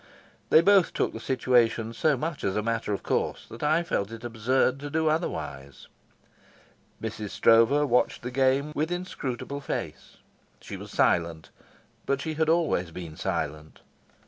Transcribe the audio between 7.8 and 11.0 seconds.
watched the game with inscrutable face. She was